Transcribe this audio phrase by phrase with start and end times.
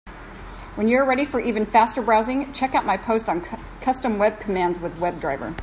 [0.73, 3.41] When you are ready for even faster browsing, check out my post on
[3.81, 5.55] Custom web commands with WebDriver.